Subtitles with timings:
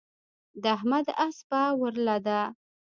[0.61, 2.39] د احمد اسپه ورله ده.